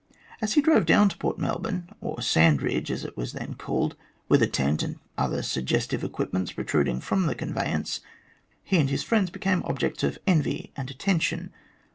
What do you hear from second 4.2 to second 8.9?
with a tent and other suggestive equipments protruding from the conveyance, he and